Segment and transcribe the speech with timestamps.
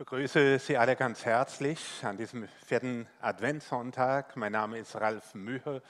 [0.00, 4.34] begrüße Sie alle ganz herzlich an diesem vierten Adventssonntag.
[4.34, 5.82] Mein Name ist Ralf Mühe.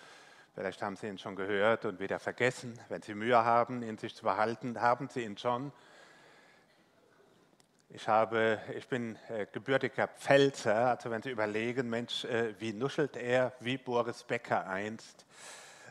[0.53, 2.77] Vielleicht haben Sie ihn schon gehört und wieder vergessen.
[2.89, 5.71] Wenn Sie Mühe haben, ihn sich zu behalten, haben Sie ihn schon.
[7.91, 13.17] Ich, habe, ich bin äh, gebürtiger Pfälzer, also wenn Sie überlegen, Mensch, äh, wie nuschelt
[13.17, 15.25] er wie Boris Becker einst?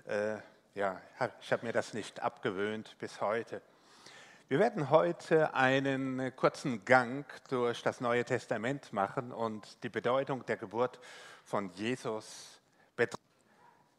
[0.03, 0.35] Äh,
[0.75, 0.99] ja,
[1.39, 3.61] ich habe mir das nicht abgewöhnt bis heute.
[4.49, 10.57] Wir werden heute einen kurzen Gang durch das Neue Testament machen und die Bedeutung der
[10.57, 10.99] Geburt
[11.43, 12.59] von Jesus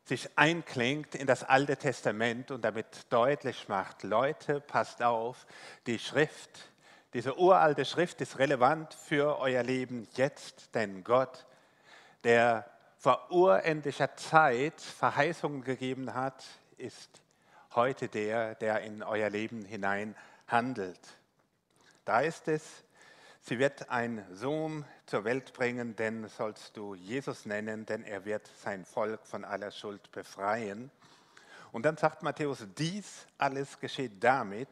[0.07, 5.47] sich einklingt in das Alte Testament und damit deutlich macht, Leute, passt auf,
[5.87, 6.73] die Schrift,
[7.15, 11.46] diese uralte Schrift ist relevant für euer Leben jetzt, denn Gott,
[12.24, 16.45] der vor urendlicher Zeit Verheißungen gegeben hat,
[16.77, 17.23] ist
[17.77, 20.16] heute der, der in euer Leben hinein
[20.50, 21.00] handelt.
[22.04, 22.84] Da ist es,
[23.40, 28.48] sie wird einen Sohn zur Welt bringen, den sollst du Jesus nennen, denn er wird
[28.62, 30.90] sein Volk von aller Schuld befreien.
[31.73, 34.68] Und dann sagt Matthäus, dies alles geschieht damit,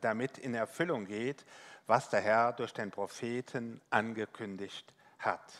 [0.00, 1.44] damit in Erfüllung geht,
[1.86, 5.52] was der Herr durch den Propheten angekündigt hat.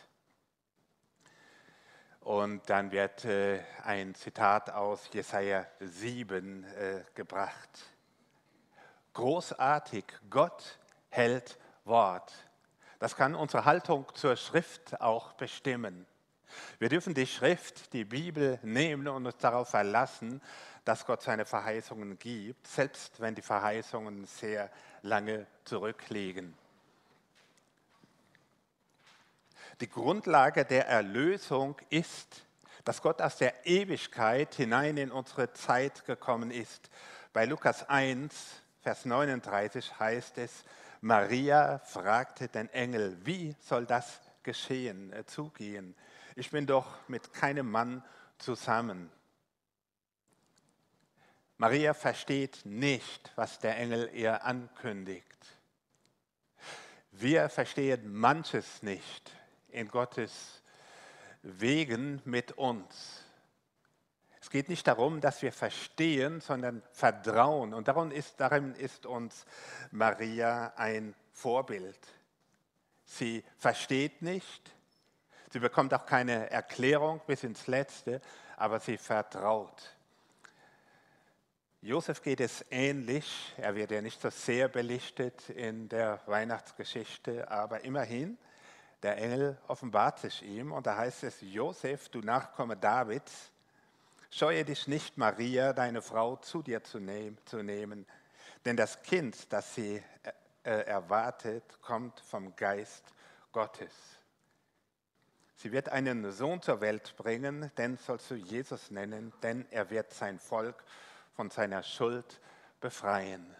[2.21, 7.96] Und dann wird äh, ein Zitat aus Jesaja 7 äh, gebracht.
[9.17, 10.79] Großartig, Gott
[11.09, 12.35] hält Wort.
[12.99, 16.05] Das kann unsere Haltung zur Schrift auch bestimmen.
[16.79, 20.43] Wir dürfen die Schrift, die Bibel nehmen und uns darauf verlassen,
[20.85, 26.55] dass Gott seine Verheißungen gibt, selbst wenn die Verheißungen sehr lange zurückliegen.
[29.81, 32.45] Die Grundlage der Erlösung ist,
[32.85, 36.91] dass Gott aus der Ewigkeit hinein in unsere Zeit gekommen ist.
[37.33, 40.63] Bei Lukas 1 Vers 39 heißt es,
[41.01, 45.97] Maria fragte den Engel, wie soll das geschehen, äh, zugehen?
[46.37, 48.05] Ich bin doch mit keinem Mann
[48.39, 49.11] zusammen.
[51.57, 55.49] Maria versteht nicht, was der Engel ihr ankündigt.
[57.11, 59.33] Wir verstehen manches nicht
[59.71, 60.63] in Gottes
[61.43, 63.26] Wegen mit uns.
[64.57, 67.75] Geht nicht darum, dass wir verstehen, sondern vertrauen.
[67.75, 69.45] Und darum ist, darin ist uns
[69.91, 71.99] Maria ein Vorbild.
[73.05, 74.75] Sie versteht nicht,
[75.53, 78.23] sie bekommt auch keine Erklärung bis ins Letzte,
[78.57, 79.95] aber sie vertraut.
[81.83, 83.53] Josef geht es ähnlich.
[83.59, 88.39] Er wird ja nicht so sehr belichtet in der Weihnachtsgeschichte, aber immerhin,
[89.03, 93.53] der Engel offenbart sich ihm und da heißt es, Josef, du Nachkomme Davids,
[94.37, 98.05] Scheue dich nicht, Maria, deine Frau, zu dir zu, nehm, zu nehmen,
[98.67, 100.33] denn das Kind, das sie äh,
[100.63, 103.15] äh, erwartet, kommt vom Geist
[103.51, 103.95] Gottes.
[105.55, 110.13] Sie wird einen Sohn zur Welt bringen, den sollst du Jesus nennen, denn er wird
[110.13, 110.85] sein Volk
[111.33, 112.39] von seiner Schuld
[112.79, 113.57] befreien.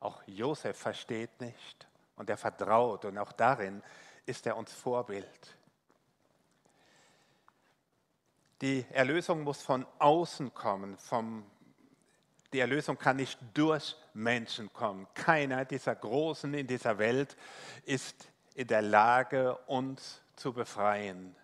[0.00, 3.84] Auch Josef versteht nicht und er vertraut und auch darin
[4.26, 5.59] ist er uns Vorbild.
[8.60, 10.98] Die Erlösung muss von außen kommen.
[10.98, 11.46] Vom,
[12.52, 15.06] die Erlösung kann nicht durch Menschen kommen.
[15.14, 17.36] Keiner dieser Großen in dieser Welt
[17.86, 21.34] ist in der Lage, uns zu befreien,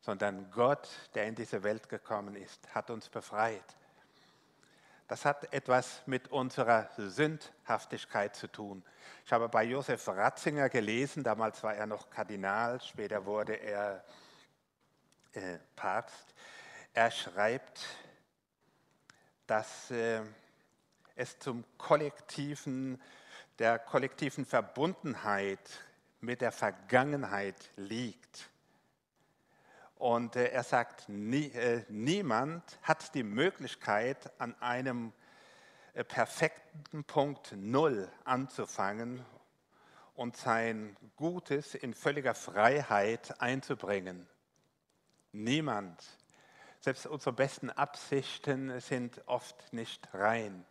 [0.00, 3.76] sondern Gott, der in diese Welt gekommen ist, hat uns befreit.
[5.06, 8.82] Das hat etwas mit unserer Sündhaftigkeit zu tun.
[9.24, 14.04] Ich habe bei Josef Ratzinger gelesen, damals war er noch Kardinal, später wurde er
[15.32, 16.34] äh, Papst.
[16.92, 17.80] Er schreibt,
[19.46, 20.22] dass äh,
[21.16, 23.00] es zum kollektiven,
[23.58, 25.60] der kollektiven Verbundenheit
[26.20, 28.50] mit der Vergangenheit liegt.
[29.96, 35.12] Und äh, er sagt, nie, äh, niemand hat die Möglichkeit, an einem
[35.92, 39.24] äh, perfekten Punkt Null anzufangen
[40.14, 44.26] und sein Gutes in völliger Freiheit einzubringen.
[45.32, 46.02] Niemand.
[46.80, 50.64] Selbst unsere besten Absichten sind oft nicht rein.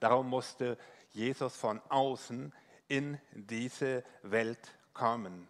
[0.00, 0.76] Darum musste
[1.10, 2.52] Jesus von außen
[2.88, 5.48] in diese Welt kommen.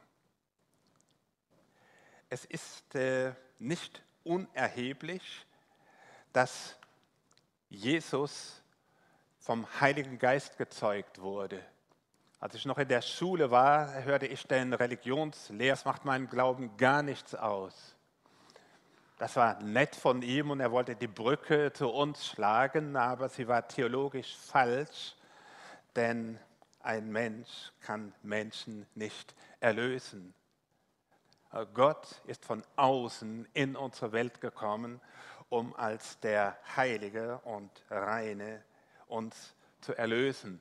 [2.28, 5.46] Es ist äh, nicht unerheblich,
[6.32, 6.76] dass
[7.68, 8.62] Jesus
[9.38, 11.64] vom Heiligen Geist gezeugt wurde.
[12.40, 16.76] Als ich noch in der Schule war, hörte ich den Religionslehrer, das macht meinen Glauben
[16.76, 17.95] gar nichts aus.
[19.18, 23.48] Das war nett von ihm und er wollte die Brücke zu uns schlagen, aber sie
[23.48, 25.14] war theologisch falsch,
[25.94, 26.38] denn
[26.80, 30.34] ein Mensch kann Menschen nicht erlösen.
[31.72, 35.00] Gott ist von außen in unsere Welt gekommen,
[35.48, 38.62] um als der Heilige und Reine
[39.06, 40.60] uns zu erlösen.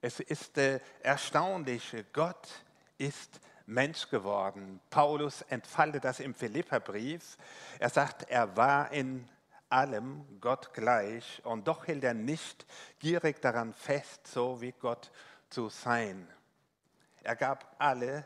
[0.00, 2.48] Es ist äh, erstaunlich, Gott
[2.96, 3.38] ist
[3.70, 4.80] Mensch geworden.
[4.90, 7.38] Paulus entfaltet das im Philipperbrief.
[7.78, 9.28] Er sagt, er war in
[9.68, 12.66] allem Gott gleich und doch hielt er nicht
[12.98, 15.12] gierig daran fest, so wie Gott
[15.48, 16.28] zu sein.
[17.22, 18.24] Er gab alle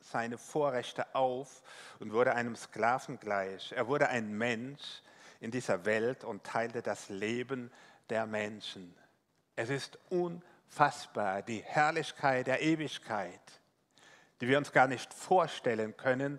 [0.00, 1.62] seine Vorrechte auf
[2.00, 3.72] und wurde einem Sklaven gleich.
[3.72, 5.02] Er wurde ein Mensch
[5.40, 7.70] in dieser Welt und teilte das Leben
[8.10, 8.94] der Menschen.
[9.56, 13.40] Es ist unfassbar, die Herrlichkeit der Ewigkeit,
[14.44, 16.38] die wir uns gar nicht vorstellen können,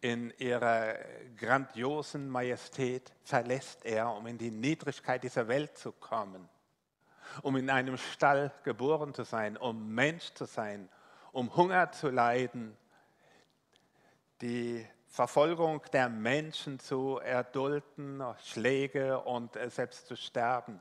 [0.00, 0.94] in ihrer
[1.36, 6.48] grandiosen Majestät verlässt er, um in die Niedrigkeit dieser Welt zu kommen,
[7.42, 10.88] um in einem Stall geboren zu sein, um Mensch zu sein,
[11.32, 12.76] um Hunger zu leiden,
[14.40, 20.80] die Verfolgung der Menschen zu erdulden, Schläge und selbst zu sterben.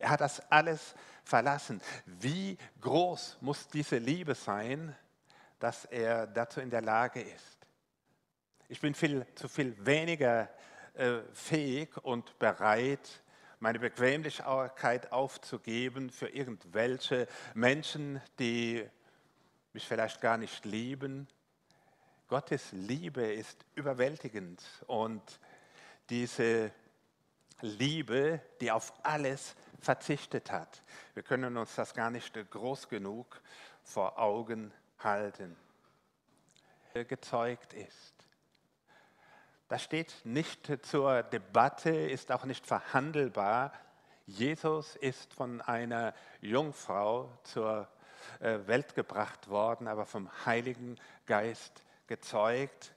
[0.00, 1.80] Er hat das alles verlassen.
[2.04, 4.96] Wie groß muss diese Liebe sein,
[5.64, 7.66] dass er dazu in der Lage ist?
[8.68, 10.50] Ich bin viel zu viel weniger
[10.92, 13.22] äh, fähig und bereit,
[13.60, 18.86] meine Bequemlichkeit aufzugeben für irgendwelche Menschen, die
[19.72, 21.28] mich vielleicht gar nicht lieben.
[22.28, 25.40] Gottes Liebe ist überwältigend und
[26.10, 26.72] diese
[27.62, 30.82] Liebe, die auf alles verzichtet hat.
[31.14, 33.40] Wir können uns das gar nicht groß genug
[33.82, 34.70] vor Augen
[35.04, 35.56] halten.
[36.94, 38.14] Gezeugt ist.
[39.68, 43.72] Das steht nicht zur Debatte, ist auch nicht verhandelbar.
[44.26, 47.88] Jesus ist von einer Jungfrau zur
[48.40, 50.96] äh, Welt gebracht worden, aber vom Heiligen
[51.26, 52.94] Geist gezeugt.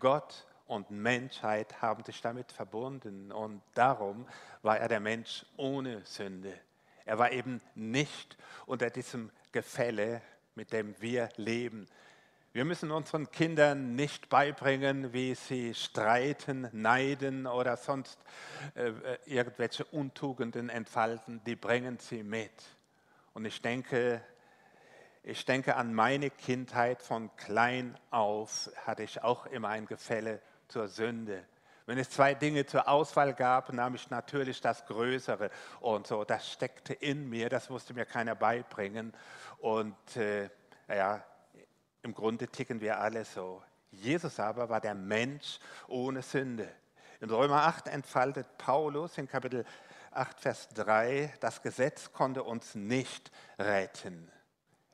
[0.00, 4.26] Gott und Menschheit haben sich damit verbunden und darum
[4.62, 6.58] war er der Mensch ohne Sünde.
[7.04, 8.36] Er war eben nicht
[8.66, 10.20] unter diesem Gefälle,
[10.56, 11.86] mit dem wir leben.
[12.52, 18.18] Wir müssen unseren Kindern nicht beibringen, wie sie streiten, neiden oder sonst
[18.74, 21.42] äh, äh, irgendwelche Untugenden entfalten.
[21.44, 22.50] Die bringen sie mit.
[23.34, 24.22] Und ich denke,
[25.22, 30.88] ich denke an meine Kindheit von klein auf, hatte ich auch immer ein Gefälle zur
[30.88, 31.44] Sünde.
[31.86, 35.50] Wenn es zwei Dinge zur Auswahl gab, nahm ich natürlich das Größere
[35.80, 36.24] und so.
[36.24, 39.12] Das steckte in mir, das musste mir keiner beibringen.
[39.58, 40.50] Und äh,
[40.88, 41.24] ja,
[42.02, 43.62] im Grunde ticken wir alle so.
[43.92, 46.68] Jesus aber war der Mensch ohne Sünde.
[47.20, 49.64] In Römer 8 entfaltet Paulus in Kapitel
[50.10, 54.30] 8, Vers 3, das Gesetz konnte uns nicht retten.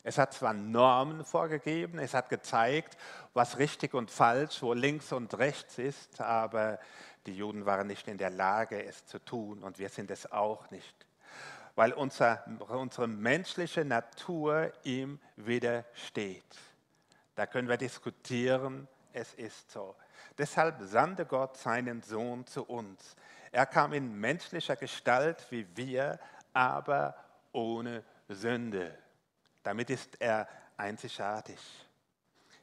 [0.05, 2.97] Es hat zwar Normen vorgegeben, es hat gezeigt,
[3.35, 6.81] was richtig und falsch, wo links und rechts ist, aber
[7.27, 10.71] die Juden waren nicht in der Lage, es zu tun und wir sind es auch
[10.71, 11.07] nicht,
[11.77, 16.59] weil unser, unsere menschliche Natur ihm widersteht.
[17.37, 19.95] Da können wir diskutieren, es ist so.
[20.37, 23.15] Deshalb sandte Gott seinen Sohn zu uns.
[23.53, 26.19] Er kam in menschlicher Gestalt wie wir,
[26.53, 27.15] aber
[27.53, 28.99] ohne Sünde.
[29.63, 31.59] Damit ist er einzigartig.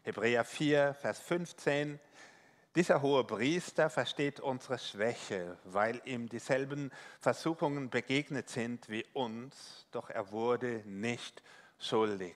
[0.03, 1.99] Hebräer 4, Vers 15.
[2.75, 10.09] Dieser hohe Priester versteht unsere Schwäche, weil ihm dieselben Versuchungen begegnet sind wie uns, doch
[10.09, 11.41] er wurde nicht
[11.79, 12.35] schuldig.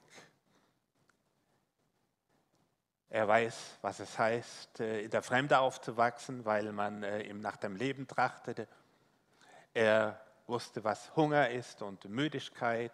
[3.09, 7.57] Er weiß, was es heißt, äh, in der Fremde aufzuwachsen, weil man äh, ihm nach
[7.57, 8.67] dem Leben trachtete.
[9.71, 12.91] Er wusste, was Hunger ist und Müdigkeit,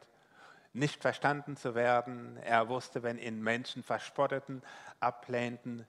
[0.74, 2.38] nicht verstanden zu werden.
[2.38, 4.62] Er wusste, wenn ihn Menschen verspotteten,
[5.00, 5.86] ablehnten,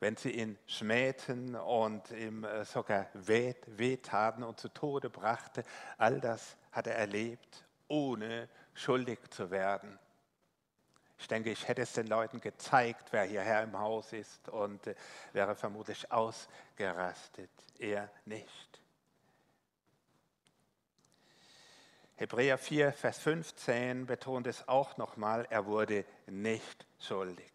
[0.00, 5.62] wenn sie ihn schmähten und ihm äh, sogar wehtaten und zu Tode brachte.
[5.96, 9.98] All das hat er erlebt, ohne schuldig zu werden.
[11.18, 14.96] Ich denke, ich hätte es den Leuten gezeigt, wer hierher im Haus ist und äh,
[15.32, 17.50] wäre vermutlich ausgerastet.
[17.78, 18.71] Er nicht.
[22.22, 27.52] Hebräer 4, Vers 15 betont es auch nochmal, er wurde nicht schuldig.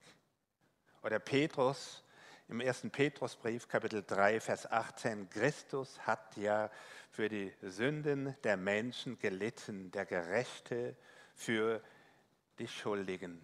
[1.01, 2.03] Oder Petrus
[2.49, 6.69] im ersten Petrusbrief, Kapitel 3, Vers 18, Christus hat ja
[7.11, 10.97] für die Sünden der Menschen gelitten, der Gerechte
[11.33, 11.81] für
[12.59, 13.41] die Schuldigen.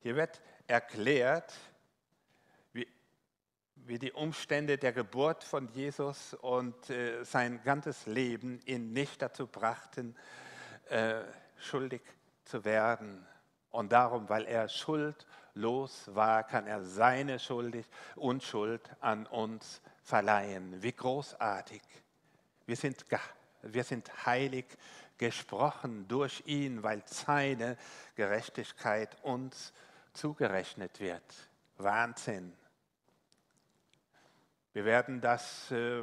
[0.00, 1.54] Hier wird erklärt,
[3.76, 9.46] wie die Umstände der Geburt von Jesus und äh, sein ganzes Leben ihn nicht dazu
[9.46, 10.16] brachten,
[10.88, 11.22] äh,
[11.58, 12.02] schuldig
[12.44, 13.26] zu werden.
[13.70, 20.82] Und darum, weil er schuldlos war, kann er seine Schuldig Unschuld an uns verleihen.
[20.82, 21.82] Wie großartig.
[22.66, 23.04] Wir sind,
[23.62, 24.66] wir sind heilig
[25.18, 27.76] gesprochen durch ihn, weil seine
[28.14, 29.72] Gerechtigkeit uns
[30.12, 31.22] zugerechnet wird.
[31.76, 32.52] Wahnsinn.
[34.74, 36.02] Wir werden das äh,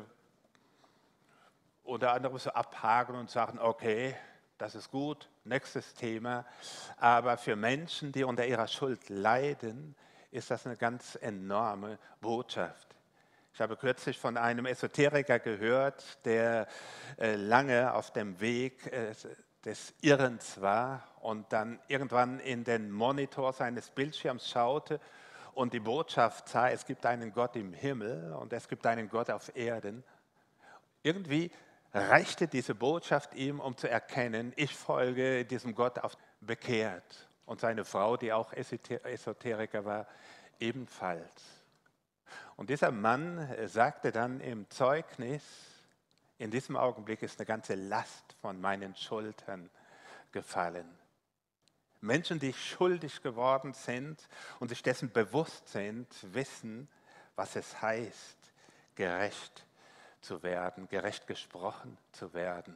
[1.84, 4.16] unter anderem so abhaken und sagen, okay,
[4.58, 6.46] das ist gut, nächstes Thema.
[6.96, 9.94] Aber für Menschen, die unter ihrer Schuld leiden,
[10.32, 12.96] ist das eine ganz enorme Botschaft.
[13.54, 16.66] Ich habe kürzlich von einem Esoteriker gehört, der
[17.20, 19.14] äh, lange auf dem Weg äh,
[19.66, 25.02] des Irrens war und dann irgendwann in den Monitor seines Bildschirms schaute
[25.54, 29.30] und die Botschaft sah, es gibt einen Gott im Himmel und es gibt einen Gott
[29.30, 30.04] auf Erden.
[31.04, 31.52] Irgendwie
[31.94, 37.28] reichte diese Botschaft ihm, um zu erkennen, ich folge diesem Gott auf bekehrt.
[37.46, 40.08] Und seine Frau, die auch Esoteriker war,
[40.60, 41.62] ebenfalls.
[42.56, 45.44] Und dieser Mann äh, sagte dann im Zeugnis,
[46.38, 49.70] in diesem Augenblick ist eine ganze Last von meinen Schultern
[50.32, 50.88] gefallen.
[52.02, 54.28] Menschen, die schuldig geworden sind
[54.60, 56.88] und sich dessen bewusst sind, wissen,
[57.36, 58.38] was es heißt,
[58.96, 59.66] gerecht
[60.20, 62.76] zu werden, gerecht gesprochen zu werden.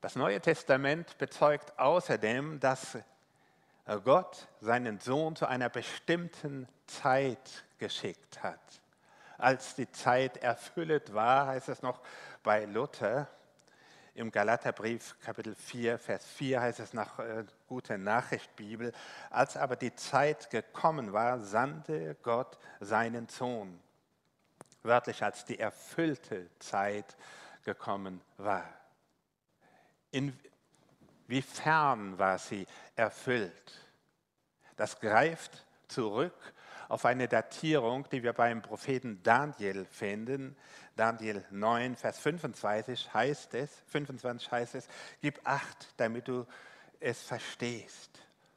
[0.00, 2.98] Das Neue Testament bezeugt außerdem, dass
[4.04, 8.60] Gott seinen Sohn zu einer bestimmten Zeit geschickt hat.
[9.38, 12.00] Als die Zeit erfüllt war, heißt es noch
[12.42, 13.28] bei Luther,
[14.14, 18.92] im Galaterbrief Kapitel 4, Vers 4 heißt es nach äh, Gute Nachricht Bibel,
[19.30, 23.80] als aber die Zeit gekommen war, sandte Gott seinen Sohn.
[24.82, 27.16] Wörtlich als die erfüllte Zeit
[27.64, 28.68] gekommen war.
[30.12, 30.38] In,
[31.26, 33.72] Wiefern war sie erfüllt?
[34.76, 36.53] Das greift zurück
[36.88, 40.56] auf eine Datierung, die wir beim Propheten Daniel finden.
[40.96, 44.88] Daniel 9, Vers 25 heißt es, 25 heißt es,
[45.20, 46.46] gib acht, damit du
[47.00, 48.10] es verstehst.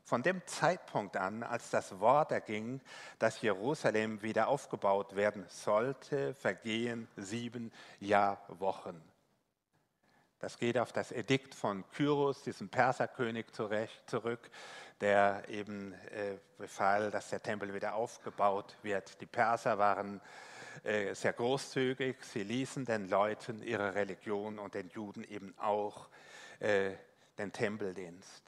[0.03, 2.79] Von dem Zeitpunkt an, als das Wort erging,
[3.19, 9.01] dass Jerusalem wieder aufgebaut werden sollte, vergehen sieben Jahrwochen.
[10.39, 14.51] Das geht auf das Edikt von Kyros, diesem Perserkönig, zurück,
[15.01, 19.19] der eben äh, befahl, dass der Tempel wieder aufgebaut wird.
[19.19, 20.21] Die Perser waren
[20.83, 26.07] äh, sehr großzügig, sie ließen den Leuten ihre Religion und den Juden eben auch
[26.59, 26.91] äh,
[27.39, 28.43] den Tempeldienst.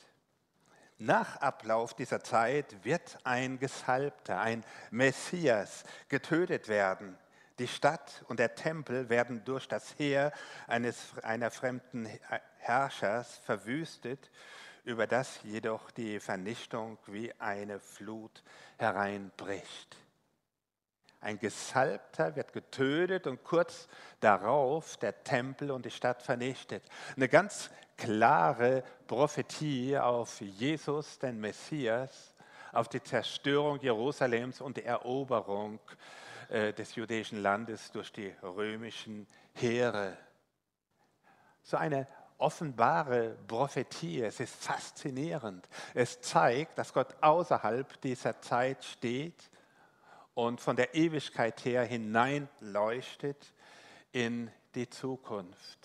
[0.99, 7.17] Nach Ablauf dieser Zeit wird ein Gesalbter, ein Messias getötet werden
[7.59, 10.31] die Stadt und der Tempel werden durch das Heer
[10.67, 12.07] eines, einer fremden
[12.57, 14.31] Herrschers verwüstet,
[14.85, 18.43] über das jedoch die Vernichtung wie eine Flut
[18.77, 19.97] hereinbricht.
[21.21, 23.89] Ein Gesalbter wird getötet und kurz
[24.21, 26.81] darauf der Tempel und die Stadt vernichtet.
[27.17, 32.33] Eine ganz klare Prophetie auf Jesus, den Messias,
[32.71, 40.17] auf die Zerstörung Jerusalems und die Eroberung äh, des jüdischen Landes durch die römischen Heere.
[41.61, 42.07] So eine
[42.39, 45.67] offenbare Prophetie, es ist faszinierend.
[45.93, 49.49] Es zeigt, dass Gott außerhalb dieser Zeit steht
[50.33, 53.53] und von der Ewigkeit her hineinleuchtet
[54.11, 55.78] in die Zukunft.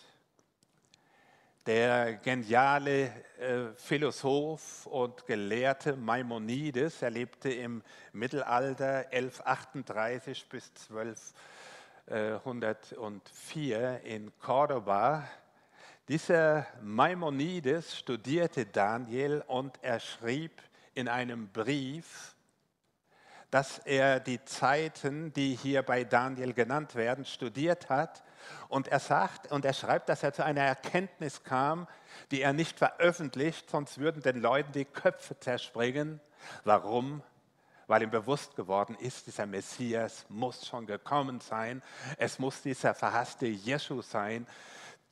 [1.66, 3.06] Der geniale
[3.38, 10.71] äh, Philosoph und Gelehrte Maimonides, er lebte im Mittelalter 1138 bis
[12.06, 15.26] 1204 in Cordoba.
[16.06, 20.61] Dieser Maimonides studierte Daniel und er schrieb
[20.92, 22.37] in einem Brief,
[23.50, 28.23] dass er die Zeiten, die hier bei Daniel genannt werden, studiert hat
[28.68, 31.86] und er sagt und er schreibt, dass er zu einer Erkenntnis kam,
[32.30, 36.20] die er nicht veröffentlicht, sonst würden den Leuten die Köpfe zerspringen.
[36.64, 37.22] Warum?
[37.86, 41.82] Weil ihm bewusst geworden ist, dieser Messias muss schon gekommen sein.
[42.16, 44.46] Es muss dieser verhasste Jesus sein,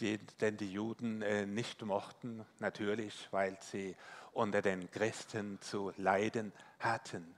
[0.00, 3.94] den, den die Juden äh, nicht mochten, natürlich, weil sie
[4.32, 7.34] unter den Christen zu leiden hatten.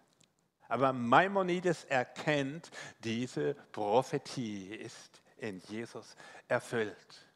[0.68, 2.70] Aber Maimonides erkennt,
[3.00, 6.16] diese Prophetie ist in Jesus
[6.48, 7.28] erfüllt.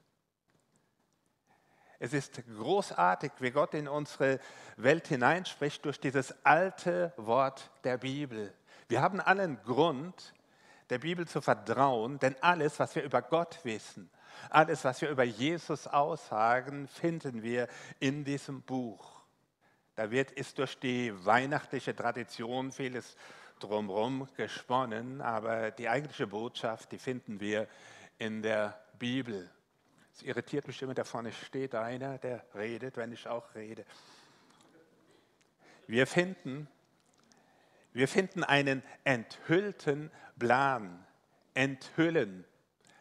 [1.99, 4.39] Es ist großartig, wie Gott in unsere
[4.77, 8.55] Welt hineinspricht durch dieses alte Wort der Bibel.
[8.89, 10.35] Wir haben allen Grund,
[10.91, 14.11] der Bibel zu vertrauen, denn alles, was wir über Gott wissen,
[14.51, 19.23] Alles, was wir über Jesus aussagen, finden wir in diesem Buch.
[19.97, 23.17] Da wird, ist durch die weihnachtliche Tradition vieles
[23.59, 27.67] drumherum gesponnen, aber die eigentliche Botschaft, die finden wir
[28.19, 29.51] in der Bibel.
[30.15, 33.85] Es irritiert mich immer, da vorne steht einer, der redet, wenn ich auch rede.
[35.87, 36.69] Wir finden,
[37.93, 41.05] wir finden einen enthüllten Plan.
[41.55, 42.45] Enthüllen.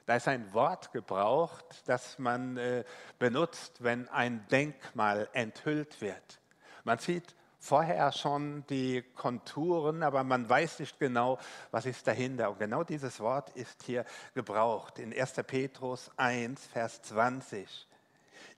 [0.05, 2.85] Da ist ein Wort gebraucht, das man äh,
[3.19, 6.39] benutzt, wenn ein Denkmal enthüllt wird.
[6.83, 7.35] Man sieht
[7.67, 11.37] vorher schon die Konturen, aber man weiß nicht genau,
[11.69, 12.49] was ist dahinter.
[12.49, 15.33] Und genau dieses Wort ist hier gebraucht in 1.
[15.45, 17.87] Petrus 1, Vers 20.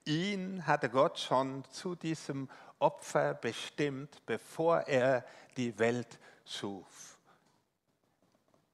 [0.05, 5.25] Ihn hatte Gott schon zu diesem Opfer bestimmt, bevor er
[5.57, 7.17] die Welt schuf.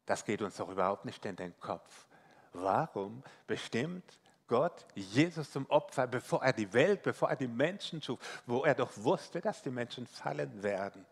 [0.06, 2.06] Das geht uns doch überhaupt nicht in den Kopf.
[2.52, 8.20] Warum bestimmt Gott Jesus zum Opfer, bevor er die Welt, bevor er die Menschen schuf,
[8.46, 11.06] wo er doch wusste, dass die Menschen fallen werden.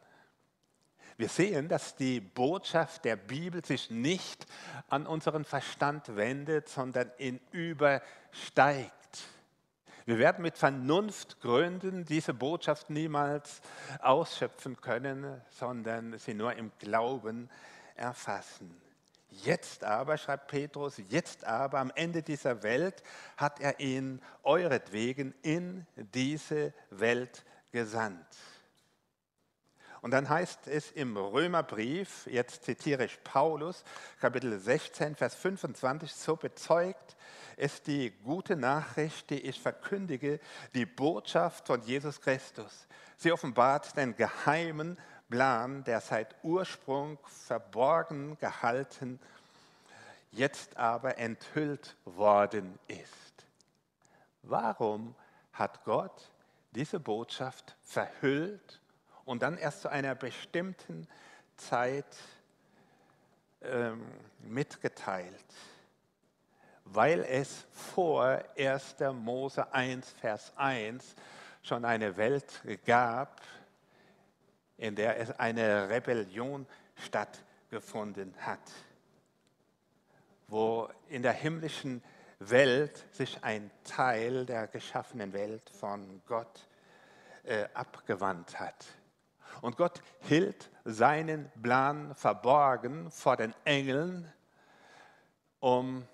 [1.17, 4.45] Wir sehen, dass die Botschaft der Bibel sich nicht
[4.89, 8.93] an unseren Verstand wendet, sondern ihn übersteigt.
[10.05, 13.61] Wir werden mit Vernunftgründen diese Botschaft niemals
[13.99, 17.49] ausschöpfen können, sondern sie nur im Glauben
[17.95, 18.75] erfassen.
[19.41, 23.01] Jetzt aber, schreibt Petrus, jetzt aber am Ende dieser Welt
[23.35, 28.27] hat er ihn euretwegen in diese Welt gesandt.
[30.01, 33.85] Und dann heißt es im Römerbrief, jetzt zitiere ich Paulus,
[34.19, 37.15] Kapitel 16, Vers 25, so bezeugt
[37.55, 40.41] es die gute Nachricht, die ich verkündige,
[40.75, 42.87] die Botschaft von Jesus Christus.
[43.15, 44.97] Sie offenbart den geheimen
[45.33, 49.19] Plan, der seit Ursprung verborgen gehalten,
[50.31, 53.47] jetzt aber enthüllt worden ist.
[54.43, 55.15] Warum
[55.51, 56.29] hat Gott
[56.73, 58.79] diese Botschaft verhüllt
[59.25, 61.07] und dann erst zu einer bestimmten
[61.57, 62.15] Zeit
[63.63, 64.05] ähm,
[64.43, 65.45] mitgeteilt?
[66.85, 68.97] Weil es vor 1.
[69.13, 71.15] Mose 1, Vers 1
[71.63, 73.41] schon eine Welt gab,
[74.83, 78.59] in der es eine Rebellion stattgefunden hat,
[80.49, 82.03] wo in der himmlischen
[82.39, 86.67] Welt sich ein Teil der geschaffenen Welt von Gott
[87.43, 88.85] äh, abgewandt hat.
[89.61, 94.29] Und Gott hielt seinen Plan verborgen vor den Engeln,
[95.61, 96.05] um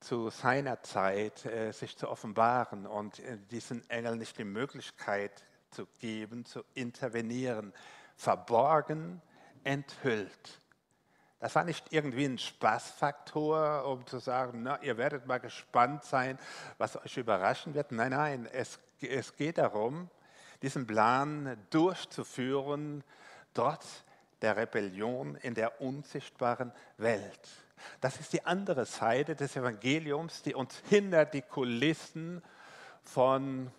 [0.00, 5.86] zu seiner Zeit äh, sich zu offenbaren und äh, diesen Engeln nicht die Möglichkeit zu
[6.00, 7.72] geben, zu intervenieren,
[8.16, 9.20] verborgen,
[9.64, 10.60] enthüllt.
[11.40, 16.38] Das war nicht irgendwie ein Spaßfaktor, um zu sagen, na, ihr werdet mal gespannt sein,
[16.78, 17.92] was euch überraschen wird.
[17.92, 20.08] Nein, nein, es, es geht darum,
[20.62, 23.04] diesen Plan durchzuführen,
[23.52, 24.04] trotz
[24.40, 27.48] der Rebellion in der unsichtbaren Welt.
[28.00, 32.42] Das ist die andere Seite des Evangeliums, die uns hinter die Kulissen
[33.02, 33.70] von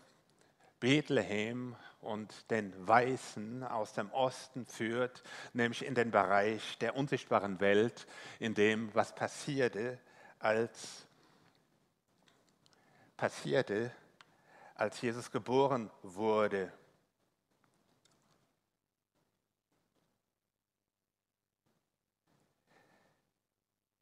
[0.86, 8.06] Bethlehem und den Weißen aus dem Osten führt, nämlich in den Bereich der unsichtbaren Welt,
[8.38, 9.98] in dem, was passierte,
[10.38, 11.08] als
[13.18, 13.92] passierte,
[14.76, 16.72] als Jesus geboren wurde.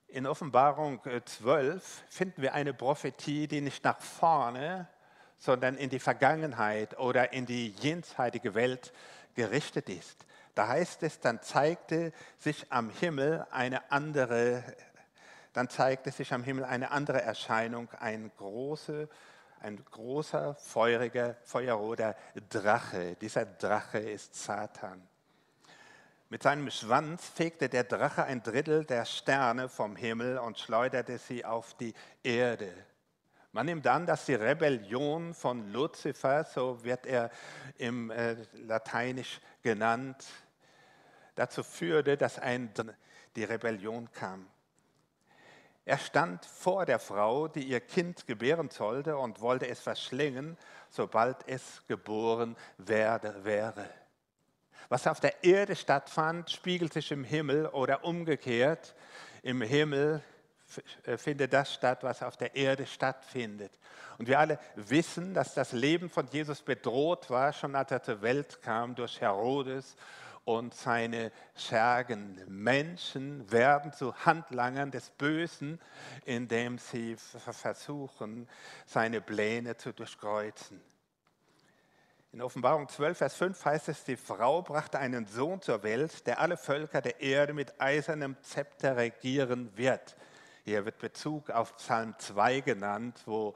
[0.10, 4.90] In Offenbarung 12 finden wir eine Prophetie, die nicht nach vorne,
[5.44, 8.94] sondern in die Vergangenheit oder in die jenseitige Welt
[9.36, 10.26] gerichtet ist.
[10.56, 14.64] Da heißt es, dann zeigte sich am Himmel eine andere,
[15.52, 19.10] dann zeigte sich am Himmel eine andere Erscheinung, ein, große,
[19.60, 22.16] ein großer, feuriger, feuerroter
[22.50, 23.18] Drache.
[23.20, 25.06] Dieser Drache ist Satan.
[26.30, 31.44] Mit seinem Schwanz fegte der Drache ein Drittel der Sterne vom Himmel und schleuderte sie
[31.44, 32.72] auf die Erde.
[33.56, 37.30] Man nimmt an, dass die Rebellion von Luzifer, so wird er
[37.78, 40.26] im äh, Lateinisch genannt,
[41.36, 42.74] dazu führte, dass ein,
[43.36, 44.48] die Rebellion kam.
[45.86, 50.58] Er stand vor der Frau, die ihr Kind gebären sollte und wollte es verschlingen,
[50.90, 53.88] sobald es geboren werde, wäre.
[54.90, 58.96] Was auf der Erde stattfand, spiegelt sich im Himmel oder umgekehrt.
[59.44, 60.24] Im Himmel
[61.18, 63.72] findet das statt, was auf der Erde stattfindet.
[64.18, 68.22] Und wir alle wissen, dass das Leben von Jesus bedroht war, schon als er zur
[68.22, 69.96] Welt kam durch Herodes
[70.46, 72.42] und seine Schergen.
[72.48, 75.80] Menschen werden zu Handlangern des Bösen,
[76.26, 78.48] indem sie versuchen,
[78.86, 80.82] seine Pläne zu durchkreuzen.
[82.34, 86.40] In Offenbarung 12, Vers 5 heißt es, die Frau brachte einen Sohn zur Welt, der
[86.40, 90.16] alle Völker der Erde mit eisernem Zepter regieren wird.
[90.66, 93.54] Hier wird Bezug auf Psalm 2 genannt, wo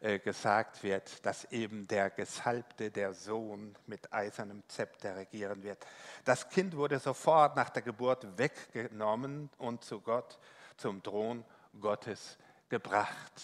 [0.00, 5.86] äh, gesagt wird, dass eben der Gesalbte, der Sohn, mit eisernem Zepter regieren wird.
[6.24, 10.36] Das Kind wurde sofort nach der Geburt weggenommen und zu Gott,
[10.76, 11.44] zum Thron
[11.80, 12.36] Gottes
[12.68, 13.42] gebracht.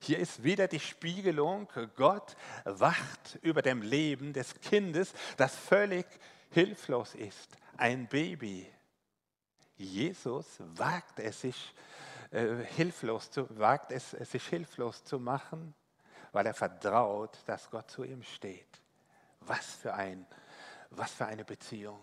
[0.00, 6.06] Hier ist wieder die Spiegelung, Gott wacht über dem Leben des Kindes, das völlig
[6.50, 8.70] hilflos ist, ein Baby.
[9.76, 11.74] Jesus wagt es sich
[12.30, 15.74] äh, hilflos zu, wagt es, es sich hilflos zu machen,
[16.32, 18.80] weil er vertraut, dass Gott zu ihm steht.
[19.40, 20.26] Was für, ein,
[20.90, 22.00] was für eine Beziehung.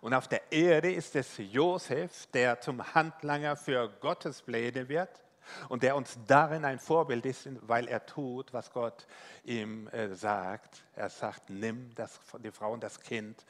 [0.00, 5.22] Und auf der Erde ist es Josef, der zum Handlanger für Gottes Pläne wird
[5.68, 9.06] und der uns darin ein Vorbild ist, weil er tut, was Gott
[9.44, 10.84] ihm äh, sagt.
[10.94, 13.44] Er sagt, nimm das, die Frau und das Kind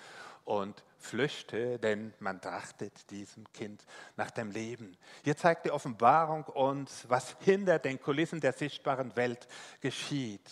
[0.44, 3.84] und flüchte, denn man trachtet diesem Kind
[4.16, 4.96] nach dem Leben.
[5.24, 9.48] Hier zeigt die Offenbarung uns, was hinter den Kulissen der sichtbaren Welt
[9.80, 10.50] geschieht.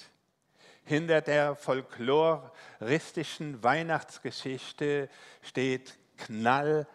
[0.85, 5.11] Hinter der folkloristischen Weihnachtsgeschichte
[5.43, 6.87] steht knallhart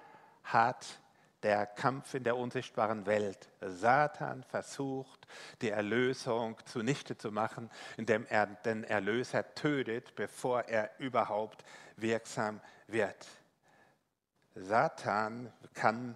[1.44, 3.50] der Kampf in der unsichtbaren Welt.
[3.62, 5.28] Satan versucht,
[5.62, 11.64] die Erlösung zunichte zu machen, indem er den Erlöser tötet, bevor er überhaupt
[11.98, 13.28] wirksam wird.
[14.56, 16.16] Satan kann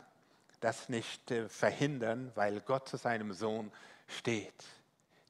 [0.59, 3.71] das nicht äh, verhindern, weil Gott zu seinem Sohn
[4.07, 4.63] steht.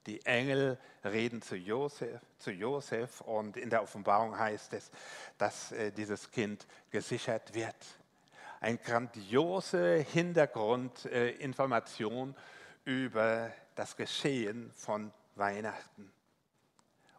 [0.05, 4.89] Die Engel reden zu Josef, zu Josef und in der Offenbarung heißt es,
[5.37, 7.75] dass äh, dieses Kind gesichert wird.
[8.59, 12.35] Eine grandiose Hintergrundinformation
[12.85, 16.11] über das Geschehen von Weihnachten.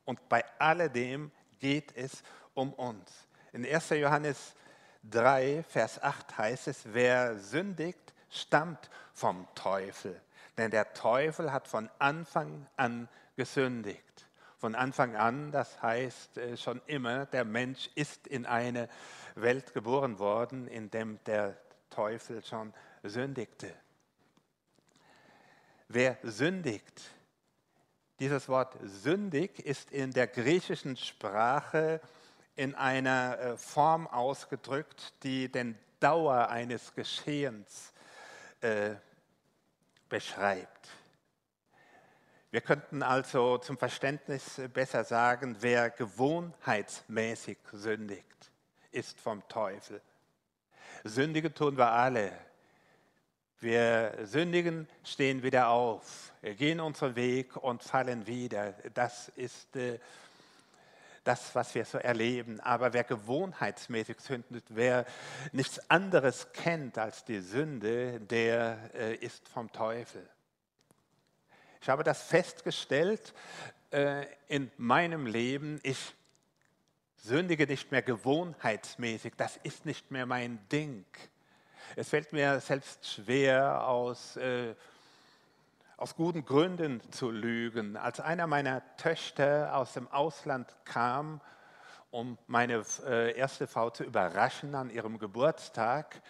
[0.04, 2.24] Und bei alledem geht es
[2.54, 3.28] um uns.
[3.52, 3.90] In 1.
[3.90, 4.54] Johannes
[5.04, 10.20] 3, Vers 8 heißt es, wer sündigt, stammt vom Teufel.
[10.56, 14.27] Denn der Teufel hat von Anfang an gesündigt.
[14.58, 18.88] Von Anfang an, das heißt äh, schon immer, der Mensch ist in eine
[19.36, 21.56] Welt geboren worden, in dem der
[21.90, 23.72] Teufel schon sündigte.
[25.86, 27.02] Wer sündigt,
[28.18, 32.00] dieses Wort sündig ist in der griechischen Sprache
[32.56, 37.92] in einer äh, Form ausgedrückt, die den Dauer eines Geschehens
[38.60, 38.96] äh,
[40.08, 40.88] beschreibt.
[42.50, 48.50] Wir könnten also zum Verständnis besser sagen, wer gewohnheitsmäßig sündigt,
[48.90, 50.00] ist vom Teufel.
[51.04, 52.32] Sündige tun wir alle.
[53.60, 58.72] Wir sündigen, stehen wieder auf, gehen unseren Weg und fallen wieder.
[58.94, 59.98] Das ist äh,
[61.24, 62.60] das, was wir so erleben.
[62.60, 65.04] Aber wer gewohnheitsmäßig sündet, wer
[65.52, 70.26] nichts anderes kennt als die Sünde, der äh, ist vom Teufel.
[71.80, 73.34] Ich habe das festgestellt
[73.90, 75.80] äh, in meinem Leben.
[75.82, 76.14] Ich
[77.16, 79.34] sündige nicht mehr gewohnheitsmäßig.
[79.36, 81.04] Das ist nicht mehr mein Ding.
[81.96, 84.74] Es fällt mir selbst schwer aus äh,
[85.98, 87.96] aus guten Gründen zu lügen.
[87.96, 91.40] Als einer meiner Töchter aus dem Ausland kam,
[92.12, 96.22] um meine äh, erste Frau zu überraschen an ihrem Geburtstag,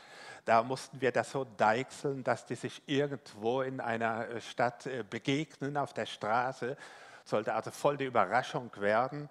[0.48, 5.04] da mussten wir das so deichseln, dass die sich irgendwo in einer äh, Stadt äh,
[5.08, 6.74] begegnen auf der Straße.
[7.26, 9.28] Sollte also voll die Überraschung werden.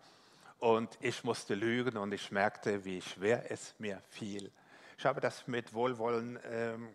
[0.60, 4.51] Und ich musste lügen und ich merkte, wie schwer es mir fiel.
[4.95, 6.89] Ich habe das mit Wohlwollen ähm,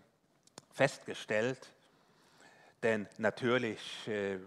[0.71, 1.69] festgestellt.
[2.85, 4.39] Denn natürlich, äh,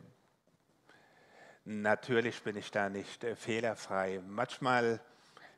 [1.66, 4.22] natürlich bin ich da nicht äh, fehlerfrei.
[4.26, 5.02] Manchmal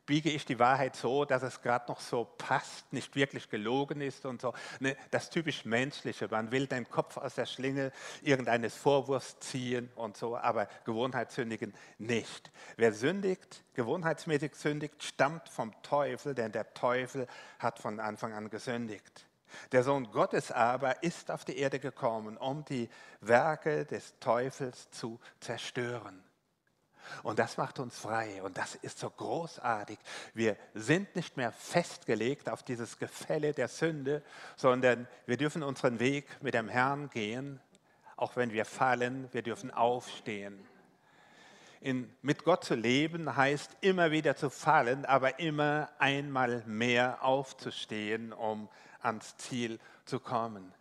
[0.08, 4.26] biege ich die Wahrheit so, dass es gerade noch so passt, nicht wirklich gelogen ist
[4.26, 4.54] und so.
[4.80, 6.28] Ne, das typisch Menschliche.
[6.30, 7.92] Man will den Kopf aus der Schlinge
[8.24, 12.50] irgendeines Vorwurfs ziehen und so, aber Gewohnheitssündigen nicht.
[12.78, 17.28] Wer sündigt, gewohnheitsmäßig sündigt, stammt vom Teufel, denn der Teufel
[17.60, 19.28] hat von Anfang an gesündigt.
[19.72, 22.90] Der Sohn Gottes aber ist auf die Erde gekommen, um die
[23.22, 26.24] Werke des Teufels zu zerstören.
[27.24, 29.98] Und das macht uns frei und das ist so großartig.
[30.34, 34.24] Wir sind nicht mehr festgelegt auf dieses Gefälle der Sünde,
[34.56, 37.60] sondern wir dürfen unseren Weg mit dem Herrn gehen,
[38.16, 40.66] auch wenn wir fallen, wir dürfen aufstehen.
[41.80, 48.34] In, mit Gott zu leben heißt immer wieder zu fallen, aber immer einmal mehr aufzustehen,
[48.34, 48.68] um
[49.02, 50.74] ans Ziel zu kommen.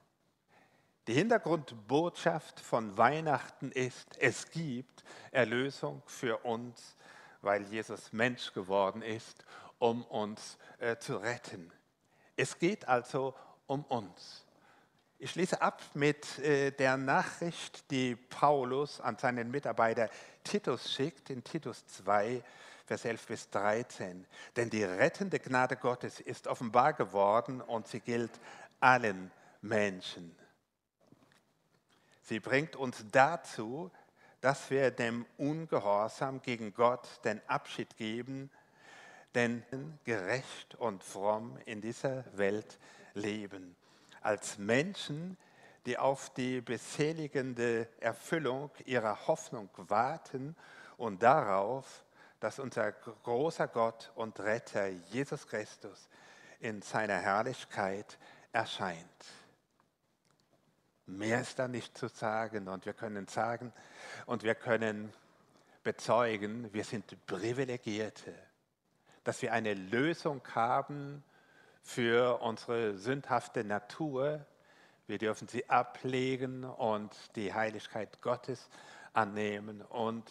[1.06, 6.96] Die Hintergrundbotschaft von Weihnachten ist, es gibt Erlösung für uns,
[7.42, 9.44] weil Jesus Mensch geworden ist,
[9.78, 11.70] um uns äh, zu retten.
[12.34, 13.34] Es geht also
[13.68, 14.44] um uns.
[15.20, 20.10] Ich schließe ab mit äh, der Nachricht, die Paulus an seinen Mitarbeiter
[20.42, 22.42] Titus schickt, in Titus 2,
[22.84, 24.26] Vers 11 bis 13.
[24.56, 28.32] Denn die rettende Gnade Gottes ist offenbar geworden und sie gilt
[28.80, 29.30] allen
[29.62, 30.34] Menschen.
[32.28, 33.92] Sie bringt uns dazu,
[34.40, 38.50] dass wir dem Ungehorsam gegen Gott den Abschied geben,
[39.36, 39.62] denn
[40.02, 42.80] gerecht und fromm in dieser Welt
[43.14, 43.76] leben
[44.22, 45.36] als Menschen,
[45.86, 50.56] die auf die beseligende Erfüllung ihrer Hoffnung warten
[50.96, 52.04] und darauf,
[52.40, 56.08] dass unser großer Gott und Retter Jesus Christus
[56.58, 58.18] in seiner Herrlichkeit
[58.50, 59.26] erscheint.
[61.06, 63.72] Mehr ist da nicht zu sagen und wir können sagen
[64.26, 65.12] und wir können
[65.84, 68.34] bezeugen, wir sind Privilegierte,
[69.22, 71.22] dass wir eine Lösung haben
[71.80, 74.44] für unsere sündhafte Natur.
[75.06, 78.68] Wir dürfen sie ablegen und die Heiligkeit Gottes
[79.12, 80.28] annehmen und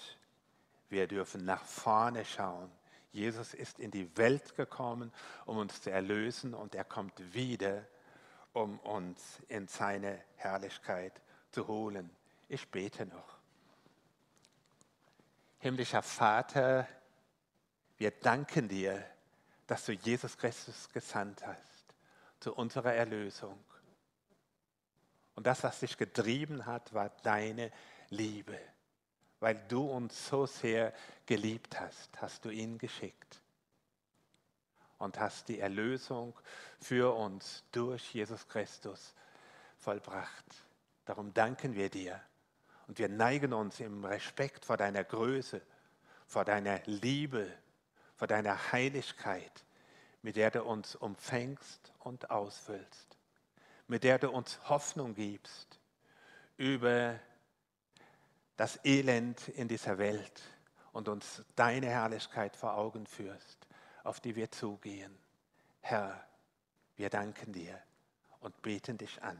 [0.89, 2.69] wir dürfen nach vorne schauen.
[3.13, 5.13] Jesus ist in die Welt gekommen,
[5.45, 7.87] um uns zu erlösen und er kommt wieder,
[8.55, 12.09] um uns in seine Herrlichkeit zu holen.
[12.49, 13.37] Ich bete noch.
[15.59, 16.87] Himmlischer Vater,
[17.97, 19.03] wir danken dir
[19.67, 21.95] dass du Jesus Christus gesandt hast
[22.39, 23.57] zu unserer Erlösung.
[25.35, 27.71] Und das, was dich getrieben hat, war deine
[28.09, 28.59] Liebe.
[29.39, 30.93] Weil du uns so sehr
[31.25, 33.41] geliebt hast, hast du ihn geschickt
[34.97, 36.33] und hast die Erlösung
[36.79, 39.13] für uns durch Jesus Christus
[39.77, 40.45] vollbracht.
[41.05, 42.21] Darum danken wir dir
[42.87, 45.61] und wir neigen uns im Respekt vor deiner Größe,
[46.27, 47.51] vor deiner Liebe,
[48.15, 49.65] vor deiner Heiligkeit,
[50.21, 53.17] mit der du uns umfängst und ausfüllst,
[53.87, 55.79] mit der du uns Hoffnung gibst
[56.57, 57.19] über
[58.57, 60.41] das Elend in dieser Welt
[60.93, 63.64] und uns deine Herrlichkeit vor Augen führst,
[64.05, 65.17] auf die wir zugehen.
[65.81, 66.25] Herr,
[66.95, 67.81] wir danken dir
[68.39, 69.39] und beten dich an.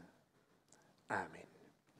[1.08, 1.55] Amen.